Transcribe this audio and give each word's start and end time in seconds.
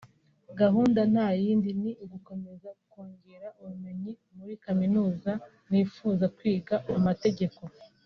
Gahunda 0.59 0.99
nta 1.11 1.27
yindi 1.43 1.69
ni 1.81 1.91
ugukomeza 2.03 2.69
kongera 2.91 3.47
ubumenyi[…] 3.61 4.11
Muri 4.37 4.53
Kaminuza 4.63 5.31
nifuza 5.69 6.25
kwiga 6.37 6.75
amategeko 6.97 7.59